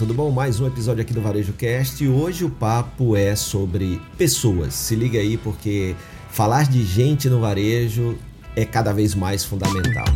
[0.00, 0.30] tudo bom?
[0.30, 4.72] Mais um episódio aqui do Varejo Cast e hoje o papo é sobre pessoas.
[4.72, 5.94] Se liga aí porque
[6.30, 8.16] falar de gente no varejo
[8.56, 10.06] é cada vez mais fundamental.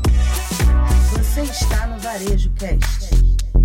[1.12, 3.13] Você está no Varejo Cast.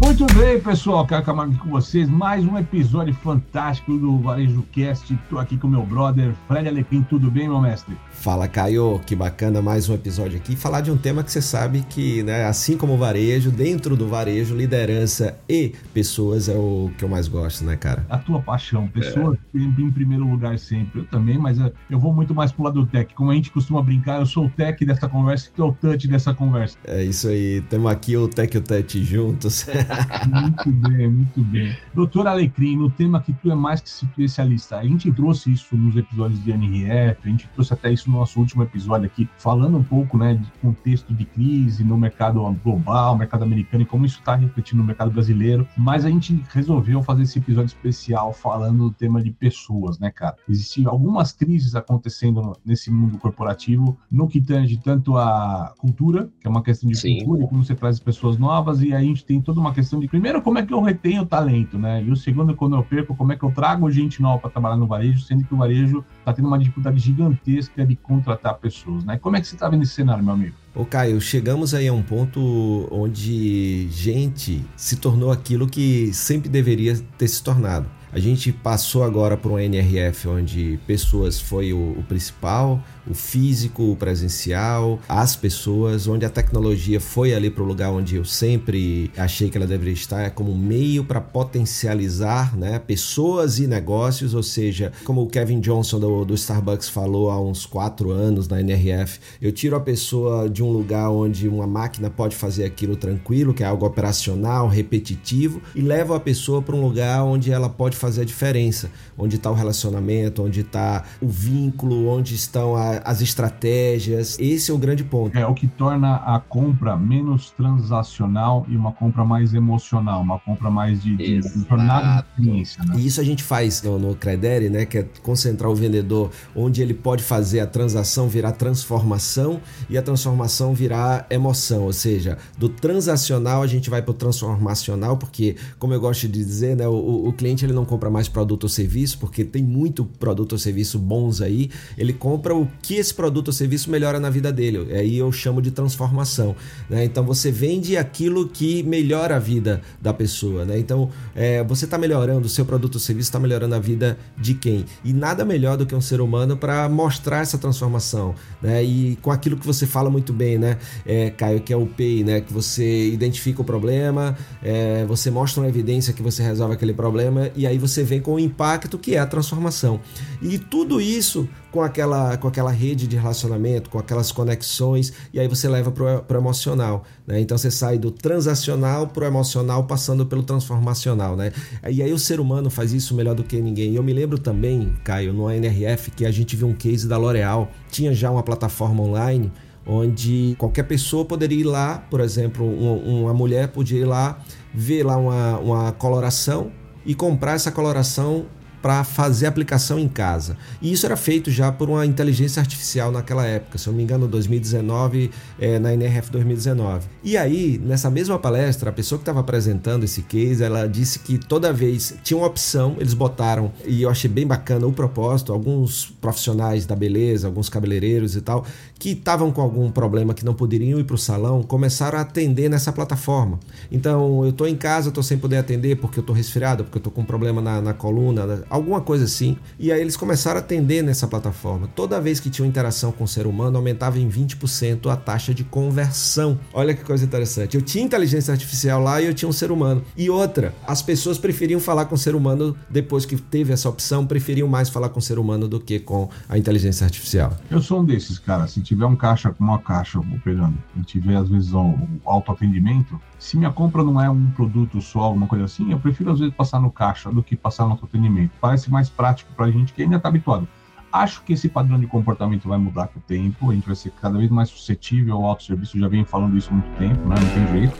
[0.01, 2.07] Muito bem, pessoal, quero acabar aqui com vocês.
[2.07, 5.13] Mais um episódio fantástico do Varejo Cast.
[5.13, 7.03] Estou aqui com meu brother Fred Alecrim.
[7.03, 7.97] Tudo bem, meu mestre?
[8.09, 10.55] Fala, Caio, que bacana mais um episódio aqui.
[10.55, 14.07] Falar de um tema que você sabe que, né, assim como o varejo, dentro do
[14.07, 18.05] varejo, liderança e pessoas é o que eu mais gosto, né, cara?
[18.09, 19.57] A tua paixão, pessoas é.
[19.59, 21.01] em primeiro lugar sempre.
[21.01, 21.57] Eu também, mas
[21.89, 23.13] eu vou muito mais pro lado do tech.
[23.13, 26.07] Como a gente costuma brincar, eu sou o tech dessa conversa, que é o touch
[26.07, 26.77] dessa conversa.
[26.85, 29.67] É isso aí, temos aqui o tech e o touch juntos.
[30.27, 31.75] muito bem, muito bem.
[31.93, 35.95] Doutor Alecrim, no tema que tu é mais que especialista, a gente trouxe isso nos
[35.95, 39.83] episódios de NRF, a gente trouxe até isso no nosso último episódio aqui, falando um
[39.83, 44.35] pouco né, de contexto de crise no mercado global, mercado americano e como isso está
[44.35, 45.67] refletindo no mercado brasileiro.
[45.77, 50.35] Mas a gente resolveu fazer esse episódio especial falando do tema de pessoas, né, cara?
[50.47, 56.49] Existem algumas crises acontecendo nesse mundo corporativo, no que tange tanto a cultura, que é
[56.49, 57.19] uma questão de Sim.
[57.19, 60.07] cultura, como você traz pessoas novas, e aí a gente tem toda uma questão de,
[60.07, 62.03] primeiro, como é que eu retenho o talento, né?
[62.03, 64.77] E o segundo, quando eu perco, como é que eu trago gente nova para trabalhar
[64.77, 69.17] no varejo, sendo que o varejo está tendo uma dificuldade gigantesca de contratar pessoas, né?
[69.17, 70.55] Como é que você está vendo esse cenário, meu amigo?
[70.75, 76.95] Ô Caio, chegamos aí a um ponto onde gente se tornou aquilo que sempre deveria
[77.17, 77.87] ter se tornado.
[78.11, 83.91] A gente passou agora por um NRF onde pessoas foi o, o principal, o físico,
[83.91, 89.11] o presencial, as pessoas, onde a tecnologia foi ali para o lugar onde eu sempre
[89.17, 94.43] achei que ela deveria estar, é como meio para potencializar né, pessoas e negócios, ou
[94.43, 99.19] seja, como o Kevin Johnson do, do Starbucks falou há uns quatro anos na NRF,
[99.41, 103.63] eu tiro a pessoa de um lugar onde uma máquina pode fazer aquilo tranquilo, que
[103.63, 108.21] é algo operacional, repetitivo, e levo a pessoa para um lugar onde ela pode fazer
[108.21, 114.37] a diferença, onde está o relacionamento, onde está o vínculo, onde estão a, as estratégias.
[114.39, 115.37] Esse é o grande ponto.
[115.37, 120.69] É o que torna a compra menos transacional e uma compra mais emocional, uma compra
[120.69, 122.83] mais de, de, de jornada de experiência.
[122.83, 122.95] Né?
[122.97, 124.85] E isso a gente faz no, no Credere, né?
[124.85, 130.01] Que é concentrar o vendedor onde ele pode fazer a transação virar transformação e a
[130.01, 131.83] transformação virar emoção.
[131.83, 136.43] Ou seja, do transacional a gente vai para o transformacional, porque, como eu gosto de
[136.43, 136.87] dizer, né?
[136.87, 140.57] O, o cliente ele não compra mais produto ou serviço, porque tem muito produto ou
[140.57, 141.69] serviço bons aí.
[141.97, 144.93] Ele compra o que esse produto ou serviço melhora na vida dele.
[144.93, 146.55] Aí eu chamo de transformação.
[146.89, 147.03] Né?
[147.05, 150.65] Então você vende aquilo que melhora a vida da pessoa.
[150.65, 150.79] Né?
[150.79, 154.53] Então é, você está melhorando, o seu produto ou serviço está melhorando a vida de
[154.53, 154.85] quem?
[155.03, 158.35] E nada melhor do que um ser humano para mostrar essa transformação.
[158.61, 158.83] Né?
[158.83, 162.23] E com aquilo que você fala muito bem, né, é, Caio, que é o PEI,
[162.23, 162.41] né?
[162.41, 167.49] que você identifica o problema, é, você mostra uma evidência que você resolve aquele problema
[167.55, 169.99] e aí você vem com o impacto que é a transformação.
[170.41, 175.47] E tudo isso com aquela, com aquela rede de relacionamento, com aquelas conexões, e aí
[175.47, 177.03] você leva para o emocional.
[177.27, 177.39] Né?
[177.39, 181.35] Então você sai do transacional para o emocional, passando pelo transformacional.
[181.35, 181.51] Né?
[181.89, 183.91] E aí o ser humano faz isso melhor do que ninguém.
[183.91, 187.17] E eu me lembro também, Caio, no NRF, que a gente viu um case da
[187.17, 189.51] L'Oréal, tinha já uma plataforma online
[189.85, 194.37] onde qualquer pessoa poderia ir lá, por exemplo, uma, uma mulher podia ir lá,
[194.71, 196.71] ver lá uma, uma coloração
[197.03, 198.45] e comprar essa coloração
[198.81, 200.57] para fazer aplicação em casa.
[200.81, 204.03] E isso era feito já por uma inteligência artificial naquela época, se eu não me
[204.03, 207.07] engano, 2019, é, na NRF 2019.
[207.23, 211.37] E aí, nessa mesma palestra, a pessoa que estava apresentando esse case, ela disse que
[211.37, 216.13] toda vez tinha uma opção, eles botaram, e eu achei bem bacana o propósito, alguns
[216.21, 218.65] profissionais da beleza, alguns cabeleireiros e tal,
[218.97, 222.69] que estavam com algum problema que não poderiam ir para o salão, começaram a atender
[222.69, 223.59] nessa plataforma.
[223.91, 226.99] Então, eu estou em casa, estou sem poder atender porque eu estou resfriado, porque eu
[226.99, 229.57] estou com um problema na, na coluna, alguma coisa assim.
[229.77, 231.87] E aí eles começaram a atender nessa plataforma.
[231.95, 235.63] Toda vez que tinha interação com o ser humano, aumentava em 20% a taxa de
[235.63, 236.59] conversão.
[236.73, 237.75] Olha que coisa interessante.
[237.75, 240.03] Eu tinha inteligência artificial lá e eu tinha um ser humano.
[240.15, 244.25] E outra, as pessoas preferiam falar com o ser humano depois que teve essa opção,
[244.25, 247.55] preferiam mais falar com o ser humano do que com a inteligência artificial.
[247.69, 248.67] Eu sou um desses, cara.
[248.67, 251.95] Se tiver um caixa com uma caixa operando e tiver às vezes o
[252.25, 256.39] autoatendimento, se minha compra não é um produto só, alguma coisa assim, eu prefiro às
[256.39, 259.93] vezes passar no caixa do que passar no autoatendimento parece mais prático para a gente
[259.93, 260.67] que ainda está habituado.
[261.11, 264.11] Acho que esse padrão de comportamento vai mudar com o tempo, a gente vai ser
[264.11, 267.35] cada vez mais suscetível ao autosserviço, eu já venho falando isso há muito tempo, né?
[267.39, 267.97] não tem jeito.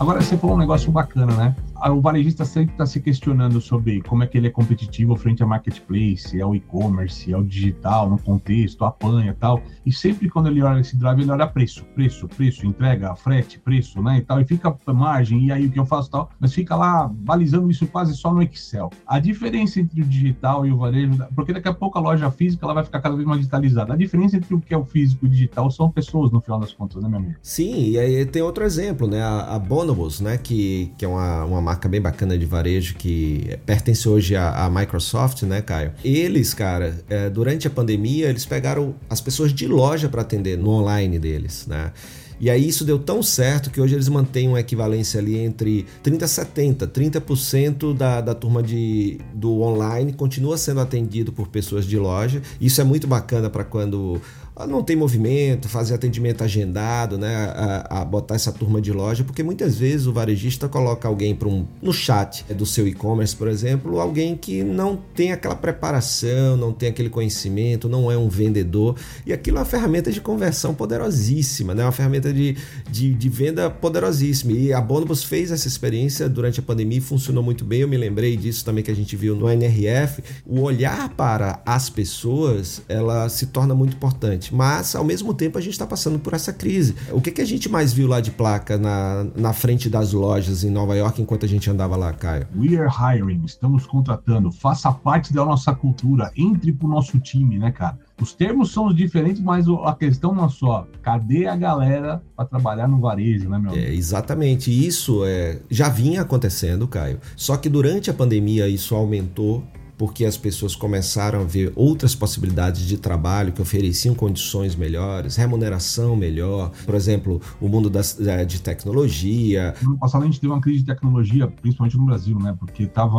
[0.00, 1.56] Agora você falou um negócio bacana, né?
[1.86, 5.46] O varejista sempre está se questionando sobre como é que ele é competitivo frente a
[5.46, 9.62] marketplace, é o e-commerce, é o digital, no contexto, apanha tal.
[9.84, 14.02] E sempre quando ele olha esse drive, ele olha preço, preço, preço, entrega, frete, preço,
[14.02, 14.18] né?
[14.18, 17.08] E tal, e fica margem, e aí o que eu faço tal, mas fica lá
[17.08, 18.90] balizando isso quase só no Excel.
[19.06, 22.64] A diferença entre o digital e o varejo, porque daqui a pouco a loja física
[22.64, 23.92] ela vai ficar cada vez mais digitalizada.
[23.92, 26.58] A diferença entre o que é o físico e o digital são pessoas, no final
[26.58, 27.34] das contas, né, meu amigo?
[27.42, 29.22] Sim, e aí tem outro exemplo, né?
[29.22, 30.38] A, a Bonobos, né?
[30.38, 34.70] Que, que é uma, uma marca bem bacana de varejo que pertence hoje à, à
[34.70, 35.92] Microsoft, né, Caio?
[36.02, 40.70] Eles, cara, é, durante a pandemia, eles pegaram as pessoas de loja para atender no
[40.70, 41.92] online deles, né?
[42.40, 46.24] E aí isso deu tão certo que hoje eles mantêm uma equivalência ali entre 30
[46.24, 46.86] e 70.
[46.86, 52.40] 30% da, da turma de, do online continua sendo atendido por pessoas de loja.
[52.60, 54.20] Isso é muito bacana para quando
[54.66, 59.42] não tem movimento, fazer atendimento agendado, né, a, a, botar essa turma de loja, porque
[59.42, 64.00] muitas vezes o varejista coloca alguém para um no chat do seu e-commerce, por exemplo,
[64.00, 68.96] alguém que não tem aquela preparação, não tem aquele conhecimento, não é um vendedor,
[69.26, 72.56] e aquilo é uma ferramenta de conversão poderosíssima, né, uma ferramenta de,
[72.90, 74.52] de, de venda poderosíssima.
[74.52, 77.80] E a Bonobus fez essa experiência durante a pandemia e funcionou muito bem.
[77.80, 80.22] Eu me lembrei disso também que a gente viu no NRF.
[80.46, 85.60] O olhar para as pessoas, ela se torna muito importante mas ao mesmo tempo a
[85.60, 86.94] gente está passando por essa crise.
[87.10, 90.64] O que, que a gente mais viu lá de placa na, na frente das lojas
[90.64, 92.46] em Nova York enquanto a gente andava lá, Caio?
[92.56, 97.70] We are hiring, estamos contratando, faça parte da nossa cultura, entre pro nosso time, né,
[97.70, 97.98] cara?
[98.20, 100.86] Os termos são diferentes, mas a questão não é só.
[101.02, 103.72] Cadê a galera para trabalhar no varejo, né, meu?
[103.72, 104.70] É, exatamente.
[104.70, 107.20] Isso é, já vinha acontecendo, Caio.
[107.36, 109.62] Só que durante a pandemia isso aumentou
[109.98, 116.14] porque as pessoas começaram a ver outras possibilidades de trabalho que ofereciam condições melhores, remuneração
[116.14, 118.16] melhor, por exemplo, o mundo das,
[118.46, 119.74] de tecnologia.
[119.82, 122.56] No passado a gente teve uma crise de tecnologia, principalmente no Brasil, né?
[122.58, 123.18] Porque estavam.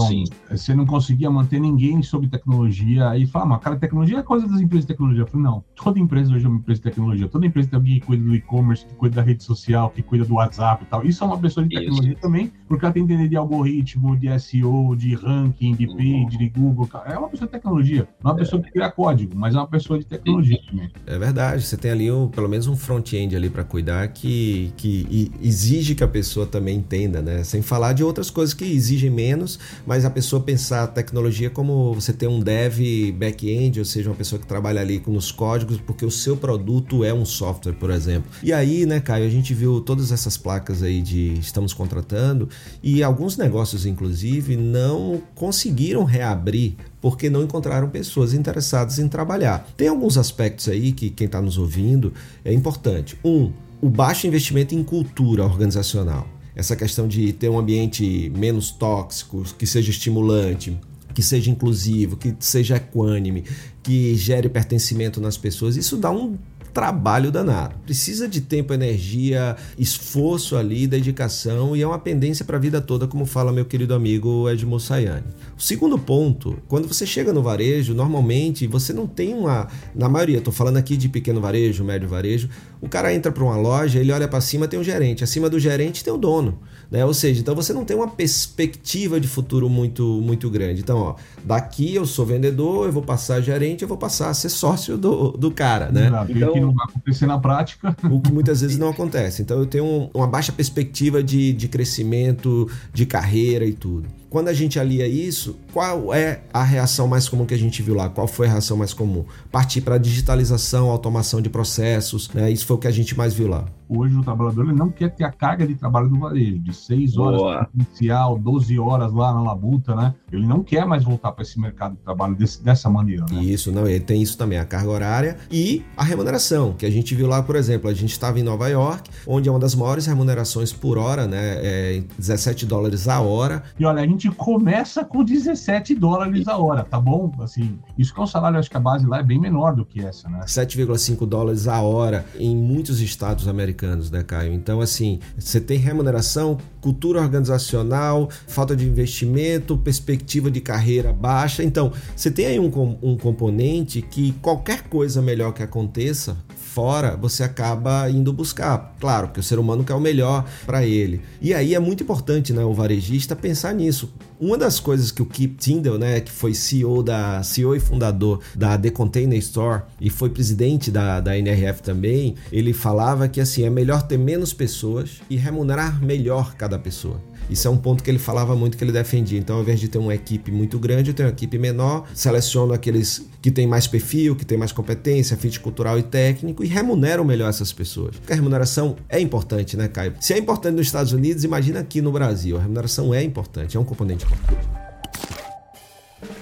[0.50, 4.62] Você não conseguia manter ninguém sobre tecnologia e fala, mas cara, tecnologia é coisa das
[4.62, 5.24] empresas de tecnologia.
[5.24, 8.00] Eu falei, não, toda empresa hoje é uma empresa de tecnologia, toda empresa tem alguém
[8.00, 11.06] que cuida do e-commerce, que cuida da rede social, que cuida do WhatsApp e tal.
[11.06, 12.22] Isso é uma pessoa de tecnologia Isso.
[12.22, 16.50] também, porque ela tem que entender de algoritmo, de SEO, de ranking, de page, de
[16.50, 18.07] Google Google, é uma pessoa de tecnologia.
[18.24, 20.89] Não é uma pessoa que cria código, mas é uma pessoa de tecnologia também.
[21.06, 21.66] É verdade.
[21.66, 26.04] Você tem ali um, pelo menos um front-end ali para cuidar que, que exige que
[26.04, 27.44] a pessoa também entenda, né?
[27.44, 31.94] Sem falar de outras coisas que exigem menos, mas a pessoa pensar a tecnologia como
[31.94, 32.80] você ter um dev
[33.18, 37.13] back-end, ou seja, uma pessoa que trabalha ali nos códigos, porque o seu produto é
[37.13, 38.30] um software, por exemplo.
[38.44, 42.50] E aí, né, Caio, a gente viu todas essas placas aí de estamos contratando
[42.83, 46.58] e alguns negócios, inclusive, não conseguiram reabrir
[47.01, 49.67] porque não encontraram pessoas interessadas em trabalhar.
[49.77, 52.13] Tem alguns aspectos aí que quem está nos ouvindo
[52.44, 53.17] é importante.
[53.23, 53.51] Um,
[53.81, 56.27] o baixo investimento em cultura organizacional.
[56.56, 60.77] Essa questão de ter um ambiente menos tóxico, que seja estimulante,
[61.13, 63.44] que seja inclusivo, que seja equânime,
[63.81, 66.38] que gere pertencimento nas pessoas, isso dá um
[66.80, 67.76] trabalho danado.
[67.84, 73.06] Precisa de tempo, energia, esforço ali, dedicação e é uma pendência para a vida toda,
[73.06, 75.26] como fala meu querido amigo Edmo Sayane.
[75.58, 80.38] O segundo ponto, quando você chega no varejo, normalmente você não tem uma, na maioria,
[80.38, 82.48] estou falando aqui de pequeno varejo, médio varejo,
[82.80, 85.60] o cara entra para uma loja, ele olha para cima, tem um gerente, acima do
[85.60, 87.06] gerente tem o dono, né?
[87.06, 90.81] Ou seja, então você não tem uma perspectiva de futuro muito muito grande.
[90.81, 94.33] Então, ó, daqui eu sou vendedor, eu vou passar a gerente, eu vou passar a
[94.33, 96.07] ser sócio do, do cara, né?
[96.07, 97.95] Exato, então, que não vai acontecer na prática.
[98.09, 99.41] O que muitas vezes não acontece.
[99.41, 104.07] Então eu tenho um, uma baixa perspectiva de, de crescimento, de carreira e tudo.
[104.30, 107.95] Quando a gente alia isso, qual é a reação mais comum que a gente viu
[107.95, 108.09] lá?
[108.09, 109.26] Qual foi a reação mais comum?
[109.52, 112.52] Partir para digitalização, automação de processos, né?
[112.52, 113.66] Isso foi o que a gente mais viu lá.
[113.92, 117.18] Hoje o trabalhador ele não quer ter a carga de trabalho do varejo, de 6
[117.18, 120.14] horas inicial, 12 horas lá na labuta, né?
[120.31, 123.26] Ele não quer mais voltar para esse mercado de trabalho desse, dessa maneira.
[123.31, 123.42] Né?
[123.42, 127.16] Isso, não, ele tem isso também, a carga horária e a remuneração, que a gente
[127.16, 130.06] viu lá, por exemplo, a gente estava em Nova York, onde é uma das maiores
[130.06, 131.57] remunerações por hora, né?
[131.57, 133.64] É 17 dólares a hora.
[133.80, 137.31] E olha, a gente começa com 17 dólares a hora, tá bom?
[137.40, 139.85] Assim, isso que é um salário, acho que a base lá é bem menor do
[139.85, 140.42] que essa, né?
[140.45, 144.52] 7,5 dólares a hora em muitos estados americanos, né, Caio?
[144.52, 151.64] Então, assim, você tem remuneração, cultura organizacional, falta de investimento, perspectiva de carreira baixa.
[151.64, 156.35] Então, você tem aí um, um componente que qualquer coisa melhor que aconteça
[156.69, 158.95] fora, você acaba indo buscar.
[158.99, 161.21] Claro que o ser humano quer o melhor para ele.
[161.42, 164.14] E aí é muito importante, né, o varejista pensar nisso.
[164.40, 168.40] Uma das coisas que o Kip Tindall, né, que foi CEO da CEO e fundador
[168.56, 173.64] da The Container Store e foi presidente da, da NRF também, ele falava que assim
[173.64, 177.19] é melhor ter menos pessoas e remunerar melhor cada pessoa.
[177.49, 179.39] Isso é um ponto que ele falava muito que ele defendia.
[179.39, 182.73] Então, ao invés de ter uma equipe muito grande, eu tenho uma equipe menor, seleciono
[182.73, 187.23] aqueles que têm mais perfil, que têm mais competência, fit cultural e técnico e remuneram
[187.23, 188.15] melhor essas pessoas.
[188.18, 190.13] Porque a remuneração é importante, né, Caio?
[190.19, 192.57] Se é importante nos Estados Unidos, imagina aqui no Brasil.
[192.57, 194.79] A remuneração é importante, é um componente importante.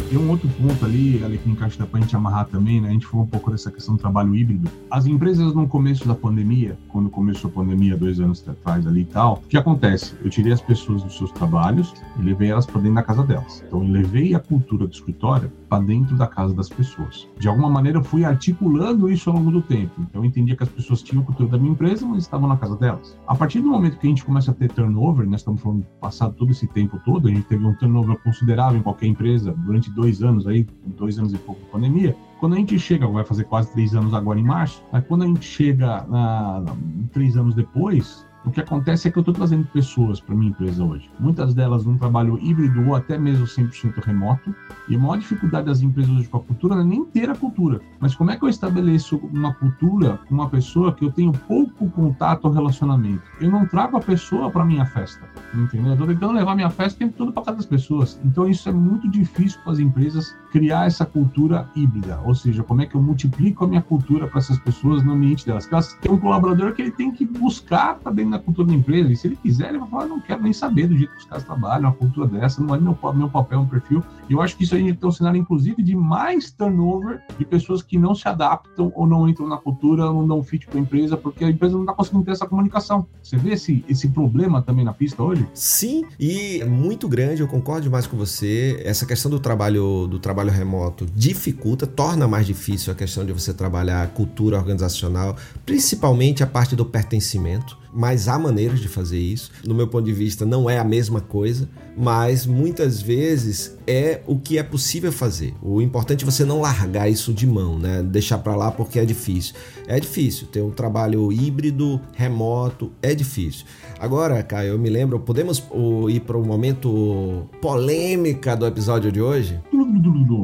[0.10, 2.88] E um outro ponto ali, ali que encaixa pra gente amarrar também, né?
[2.88, 4.70] A gente falou um pouco dessa questão do trabalho híbrido.
[4.90, 9.06] As empresas no começo da pandemia, quando começou a pandemia dois anos atrás ali e
[9.06, 10.16] tal, o que acontece?
[10.24, 13.62] Eu tirei as pessoas dos seus trabalhos e levei elas para dentro da casa delas.
[13.68, 17.28] Então eu levei a cultura do escritório para dentro da casa das pessoas.
[17.38, 19.92] De alguma maneira eu fui articulando isso ao longo do tempo.
[20.00, 22.56] Então eu entendia que as pessoas tinham a cultura da minha empresa, mas estavam na
[22.56, 23.18] casa delas.
[23.28, 26.34] A partir do momento que a gente começa a ter turnover, nós estamos falando passado
[26.36, 30.22] todo esse tempo todo, a gente teve um turnover considerável em qualquer empresa durante dois
[30.22, 33.72] anos aí, dois anos e pouco de pandemia, quando a gente chega, vai fazer quase
[33.74, 36.76] três anos agora em março, mas quando a gente chega na, na,
[37.12, 40.82] três anos depois, o que acontece é que eu estou trazendo pessoas para minha empresa
[40.84, 41.10] hoje.
[41.20, 44.56] Muitas delas num trabalho híbrido ou até mesmo 100% remoto.
[44.88, 47.36] E a maior dificuldade das empresas hoje com a cultura não é nem ter a
[47.36, 51.34] cultura, mas como é que eu estabeleço uma cultura com uma pessoa que eu tenho
[51.34, 53.22] pouco contato ou relacionamento?
[53.42, 55.88] Eu não trago a pessoa para minha festa, entendeu?
[55.88, 58.18] Eu estou tentando levar minha festa o tempo todo para casa das pessoas.
[58.24, 62.82] Então isso é muito difícil para as empresas criar essa cultura híbrida, ou seja, como
[62.82, 65.66] é que eu multiplico a minha cultura para essas pessoas no ambiente delas?
[65.66, 68.74] Porque elas têm um colaborador que ele tem que buscar para dentro da cultura da
[68.74, 69.12] empresa.
[69.12, 71.26] E se ele quiser, ele vai falar: não quero nem saber do jeito que os
[71.26, 74.04] caras trabalham, a cultura dessa, não é meu, meu papel, meu perfil.
[74.30, 77.82] E eu acho que isso aí tem um cenário, inclusive, de mais turnover de pessoas
[77.82, 81.18] que não se adaptam ou não entram na cultura, não dão fit com a empresa,
[81.18, 83.08] porque a empresa não está conseguindo ter essa comunicação.
[83.22, 85.48] Você vê esse, esse problema também na pista hoje?
[85.54, 88.82] Sim, e é muito grande, eu concordo demais com você.
[88.86, 93.54] Essa questão do trabalho, do trabalho remoto dificulta, torna mais difícil a questão de você
[93.54, 99.50] trabalhar cultura organizacional, principalmente a parte do pertencimento mas há maneiras de fazer isso.
[99.66, 104.38] No meu ponto de vista, não é a mesma coisa, mas muitas vezes é o
[104.38, 105.56] que é possível fazer.
[105.64, 108.04] O importante é você não largar isso de mão, né?
[108.04, 109.56] Deixar para lá porque é difícil.
[109.88, 113.66] É difícil ter um trabalho híbrido, remoto, é difícil.
[114.00, 115.64] Agora, Caio, eu me lembro, podemos
[116.10, 119.60] ir para o momento polêmica do episódio de hoje?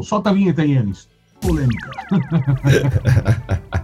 [0.02, 1.08] Solta a vinheta, Yannis.
[1.40, 1.92] Polêmica.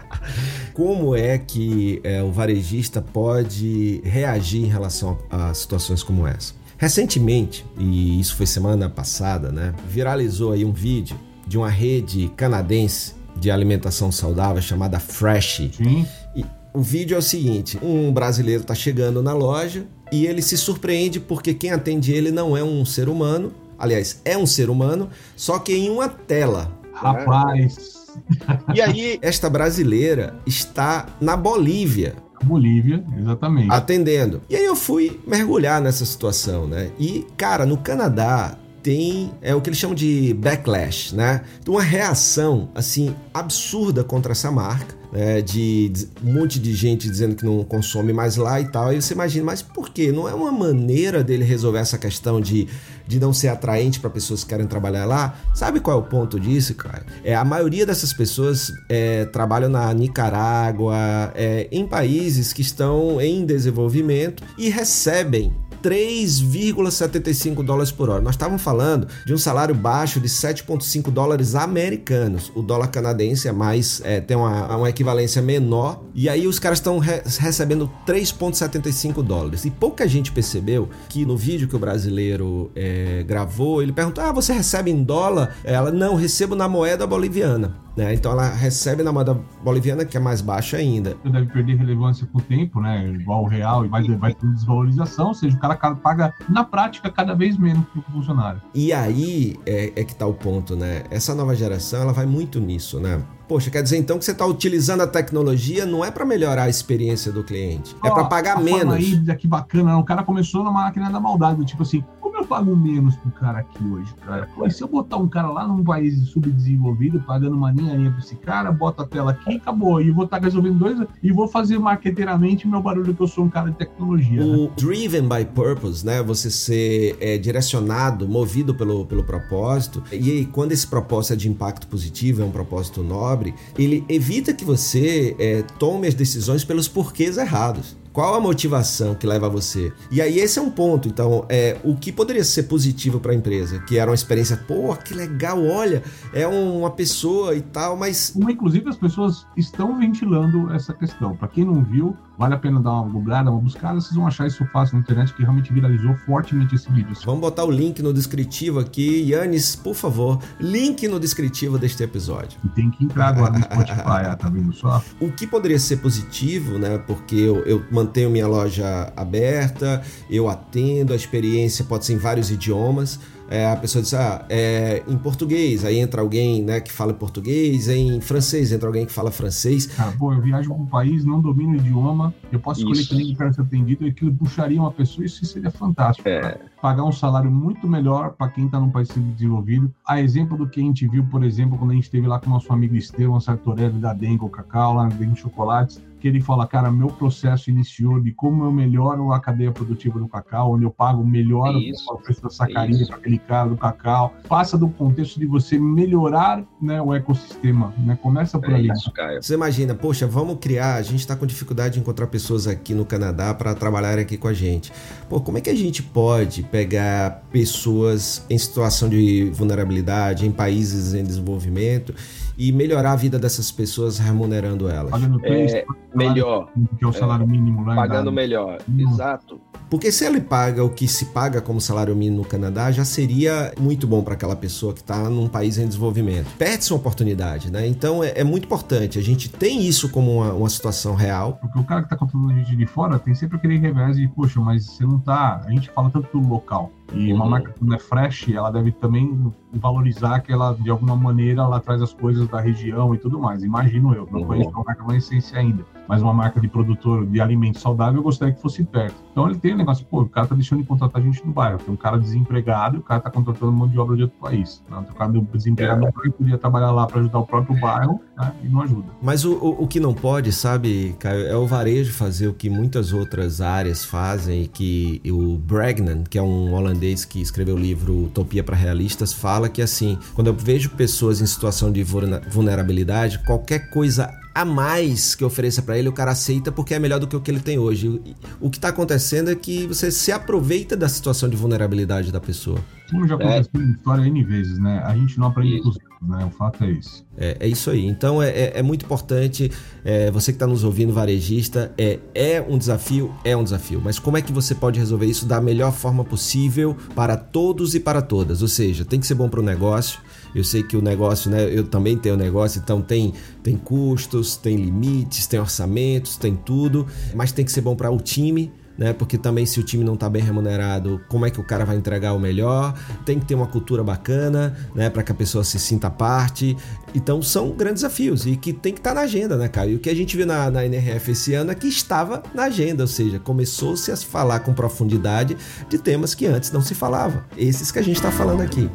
[0.79, 6.53] como é que é, o varejista pode reagir em relação a, a situações como essa.
[6.77, 13.13] Recentemente, e isso foi semana passada, né, viralizou aí um vídeo de uma rede canadense
[13.35, 15.69] de alimentação saudável chamada Fresh.
[15.73, 16.07] Sim.
[16.33, 20.57] E o vídeo é o seguinte: um brasileiro está chegando na loja e ele se
[20.57, 23.51] surpreende porque quem atende ele não é um ser humano.
[23.77, 26.71] Aliás, é um ser humano, só que em uma tela.
[26.93, 27.98] Rapaz.
[28.73, 32.15] E aí, esta brasileira está na Bolívia.
[32.43, 33.71] Bolívia, exatamente.
[33.71, 34.41] Atendendo.
[34.49, 36.89] E aí eu fui mergulhar nessa situação, né?
[36.97, 41.41] E, cara, no Canadá tem é o que eles chamam de backlash, né?
[41.67, 47.35] Uma reação assim absurda contra essa marca né, de, de, um monte de gente dizendo
[47.35, 48.87] que não consome mais lá e tal.
[48.87, 50.11] Aí você imagina, mas por quê?
[50.11, 52.67] Não é uma maneira dele resolver essa questão de,
[53.07, 55.35] de não ser atraente para pessoas que querem trabalhar lá?
[55.53, 57.05] Sabe qual é o ponto disso, cara?
[57.23, 63.45] É, a maioria dessas pessoas é, trabalham na Nicarágua, é, em países que estão em
[63.45, 68.21] desenvolvimento e recebem 3,75 dólares por hora.
[68.21, 72.51] Nós estávamos falando de um salário baixo de 7,5 dólares americanos.
[72.55, 76.03] O dólar canadense é mais é, tem uma, uma equivalência menor.
[76.13, 79.65] E aí os caras estão re recebendo 3,75 dólares.
[79.65, 84.31] E pouca gente percebeu que no vídeo que o brasileiro é, gravou, ele perguntou: Ah,
[84.31, 85.55] você recebe em dólar?
[85.63, 87.75] Ela, não, recebo na moeda boliviana.
[87.99, 88.13] Né?
[88.13, 91.17] Então ela recebe na moeda boliviana, que é mais baixa ainda.
[91.21, 93.05] Deve perder relevância com o tempo, né?
[93.09, 97.11] Igual o real, e vai, vai ter desvalorização, ou seja, o cara paga na prática
[97.11, 98.61] cada vez menos para o funcionário.
[98.73, 101.03] E aí é, é que está o ponto, né?
[101.11, 103.21] Essa nova geração ela vai muito nisso, né?
[103.49, 106.69] Poxa, quer dizer então que você está utilizando a tecnologia não é para melhorar a
[106.69, 108.93] experiência do cliente, é para pagar menos.
[108.93, 112.75] Aí, que bacana, o cara começou na máquina da maldade, tipo assim, como eu pago
[112.75, 114.47] menos pro cara aqui hoje, cara?
[114.53, 118.35] Pô, se eu botar um cara lá num país subdesenvolvido, pagando uma linha para esse
[118.35, 119.99] cara, bota a tela aqui e acabou.
[119.99, 123.45] E vou estar tá resolvendo dois e vou fazer marqueteiramente meu barulho que eu sou
[123.45, 124.43] um cara de tecnologia.
[124.43, 124.71] O né?
[124.77, 126.21] driven by purpose, né?
[126.21, 130.03] Você ser é, direcionado, movido pelo, pelo propósito.
[130.11, 133.38] E aí, quando esse propósito é de impacto positivo, é um propósito nobre
[133.77, 137.97] ele evita que você é, tome as decisões pelos porquês errados.
[138.11, 139.93] Qual a motivação que leva você?
[140.11, 141.07] E aí esse é um ponto.
[141.07, 144.95] Então, é o que poderia ser positivo para a empresa, que era uma experiência, pô,
[144.95, 146.03] que legal, olha,
[146.33, 151.35] é uma pessoa e tal, mas inclusive as pessoas estão ventilando essa questão.
[151.35, 154.47] Para quem não viu, Vale a pena dar uma googlada, uma buscada, vocês vão achar
[154.47, 157.13] isso fácil na internet, que realmente viralizou fortemente esse vídeo.
[157.25, 159.29] Vamos botar o link no descritivo aqui.
[159.29, 162.57] Yannis, por favor, link no descritivo deste episódio.
[162.63, 165.03] E tem que entrar agora no Spotify, ah, tá vendo só?
[165.19, 166.97] O que poderia ser positivo, né?
[166.99, 172.49] Porque eu, eu mantenho minha loja aberta, eu atendo, a experiência pode ser em vários
[172.49, 173.19] idiomas
[173.49, 177.89] é, a pessoa diz, ah, é, em português, aí entra alguém né, que fala português,
[177.89, 179.89] em francês entra alguém que fala francês.
[179.97, 183.15] Ah, pô, eu viajo para um país, não domino o idioma, eu posso escolher que
[183.15, 186.29] língua quero ser atendido e aquilo puxaria uma pessoa, isso seria fantástico.
[186.29, 186.59] É.
[186.81, 189.93] Pagar um salário muito melhor para quem está num país desenvolvido.
[190.07, 192.47] A exemplo do que a gente viu, por exemplo, quando a gente esteve lá com
[192.47, 196.67] o nosso amigo Estevam Sartorelli da Dengo Cacau, lá na Dengo Chocolates, que ele fala,
[196.67, 200.91] cara, meu processo iniciou de como eu melhoro a cadeia produtiva do cacau, onde eu
[200.91, 201.73] pago melhor
[202.11, 204.33] o preço da sacarina para aquele cara do cacau.
[204.47, 208.17] Passa do contexto de você melhorar né, o ecossistema, né?
[208.21, 208.91] Começa por é ali.
[208.91, 209.41] Isso, Caio.
[209.41, 213.05] Você imagina, poxa, vamos criar, a gente está com dificuldade de encontrar pessoas aqui no
[213.05, 214.91] Canadá para trabalhar aqui com a gente.
[215.29, 221.13] Pô, como é que a gente pode pegar pessoas em situação de vulnerabilidade, em países
[221.13, 222.13] em desenvolvimento,
[222.59, 225.09] e melhorar a vida dessas pessoas remunerando elas?
[225.09, 226.69] Pagando é, melhor.
[226.97, 227.95] Que é o salário mínimo lá.
[227.95, 229.61] Pagando melhor, exato.
[229.89, 233.73] Porque se ele paga o que se paga como salário mínimo no Canadá, já seria
[233.79, 236.47] muito bom para aquela pessoa que está num país em desenvolvimento.
[236.57, 237.87] Perde-se uma oportunidade, né?
[237.87, 239.17] Então é, é, muito importante.
[239.17, 241.53] A gente tem isso como uma, uma situação real.
[241.61, 244.27] Porque o cara que está contratando a gente de fora tem sempre aquele revés de,
[244.27, 245.61] poxa, mas você não tá.
[245.65, 246.91] A gente fala tanto do local.
[247.13, 251.15] E uma marca que não é fresh, ela deve também valorizar que ela, de alguma
[251.15, 253.63] maneira, ela traz as coisas da região e tudo mais.
[253.63, 254.47] Imagino eu, não uhum.
[254.47, 258.51] conheço a marca essência ainda, mas uma marca de produtor de alimentos saudável eu gostaria
[258.51, 259.13] que fosse perto.
[259.31, 261.77] Então ele tem um negócio, pô, o cara tá deixando de contratar gente no bairro,
[261.77, 264.81] tem um cara desempregado e o cara tá contratando mão de obra de outro país.
[264.89, 265.05] Né?
[265.07, 266.05] O cara desempregado é.
[266.05, 268.51] não podia trabalhar lá para ajudar o próprio bairro né?
[268.63, 269.07] e não ajuda.
[269.21, 272.71] Mas o, o, o, que não pode, sabe, Caio, é o varejo fazer o que
[272.71, 277.79] muitas outras áreas fazem e que o Bregnan, que é um holandês que escreveu o
[277.79, 283.37] livro Utopia para Realistas, fala que assim, quando eu vejo pessoas em situação de vulnerabilidade,
[283.45, 287.27] qualquer coisa a mais que ofereça para ele, o cara aceita porque é melhor do
[287.27, 288.21] que o que ele tem hoje.
[288.59, 292.79] O que está acontecendo é que você se aproveita da situação de vulnerabilidade da pessoa.
[293.09, 293.77] Como já aconteceu é.
[293.77, 295.01] na história N vezes, né?
[295.05, 296.45] A gente não aprende com os né?
[296.45, 297.25] O fato é isso.
[297.37, 298.05] É, é isso aí.
[298.05, 299.71] Então é, é, é muito importante,
[300.03, 304.01] é, você que está nos ouvindo, varejista, é, é um desafio, é um desafio.
[304.03, 307.99] Mas como é que você pode resolver isso da melhor forma possível para todos e
[307.99, 308.61] para todas?
[308.61, 310.19] Ou seja, tem que ser bom para o negócio.
[310.53, 311.63] Eu sei que o negócio, né?
[311.71, 313.33] Eu também tenho negócio, então tem,
[313.63, 318.17] tem custos, tem limites, tem orçamentos, tem tudo, mas tem que ser bom para o
[318.17, 319.13] time né?
[319.13, 321.95] Porque também se o time não está bem remunerado, como é que o cara vai
[321.95, 322.93] entregar o melhor?
[323.25, 325.09] Tem que ter uma cultura bacana, né?
[325.09, 326.75] Para que a pessoa se sinta parte.
[327.15, 329.89] Então são grandes desafios e que tem que estar tá na agenda, né, cara?
[329.89, 332.63] E o que a gente viu na, na NRF esse ano é que estava na
[332.63, 335.55] agenda, ou seja, começou-se a falar com profundidade
[335.87, 337.45] de temas que antes não se falava.
[337.57, 338.89] Esses que a gente está falando aqui.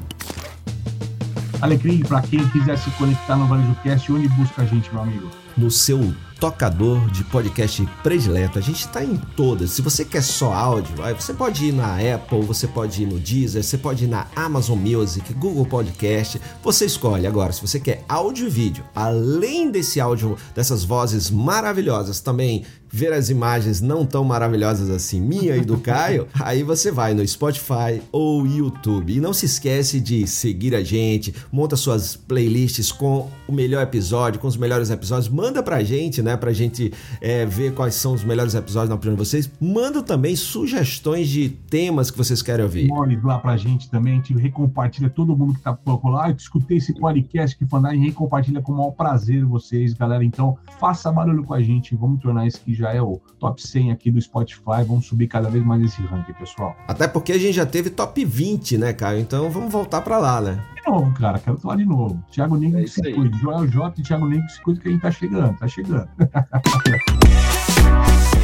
[1.62, 5.43] Alecrim, para quem quiser se conectar no Varejo Cast, onde busca a gente, meu amigo?
[5.56, 6.14] No seu
[6.44, 8.58] tocador de podcast predileto.
[8.58, 9.70] A gente está em todas.
[9.70, 13.62] Se você quer só áudio, você pode ir na Apple, você pode ir no Deezer,
[13.62, 16.40] você pode ir na Amazon Music, Google Podcast.
[16.62, 17.26] Você escolhe.
[17.26, 22.64] Agora, se você quer áudio e vídeo, além desse áudio, dessas vozes maravilhosas, também
[22.94, 27.26] ver as imagens não tão maravilhosas assim, minha e do Caio, aí você vai no
[27.26, 29.16] Spotify ou YouTube.
[29.16, 34.38] E não se esquece de seguir a gente, monta suas playlists com o melhor episódio,
[34.38, 38.24] com os melhores episódios, manda pra gente, né, pra gente é, ver quais são os
[38.24, 39.50] melhores episódios na opinião de vocês.
[39.60, 42.88] Manda também sugestões de temas que vocês querem ouvir.
[42.88, 46.30] Mole lá pra gente também, a gente recompartilha todo mundo que tá por lá.
[46.30, 50.24] Eu escutei esse podcast que a gente recompartilha com o maior prazer vocês, galera.
[50.24, 53.92] Então, faça barulho com a gente, vamos tornar isso que já é o top 100
[53.92, 54.82] aqui do Spotify.
[54.86, 56.74] Vamos subir cada vez mais esse ranking, pessoal.
[56.88, 59.20] Até porque a gente já teve top 20, né, Caio?
[59.20, 60.73] Então vamos voltar para lá, né?
[60.84, 62.22] De novo, cara, quero falar de novo.
[62.30, 63.38] Thiago Nigo é se cuide.
[63.38, 66.08] Joel J e Thiago Nigo se cuide que a gente tá chegando, tá chegando.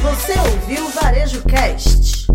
[0.01, 2.27] Você ouviu o Varejo Cast?